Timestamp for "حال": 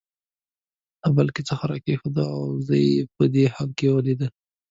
3.53-3.69